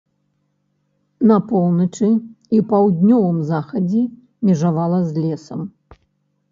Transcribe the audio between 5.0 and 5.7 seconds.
з лесам.